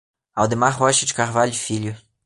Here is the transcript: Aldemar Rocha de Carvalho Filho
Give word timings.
Aldemar 0.33 0.75
Rocha 0.79 1.05
de 1.05 1.13
Carvalho 1.13 1.53
Filho 1.53 1.95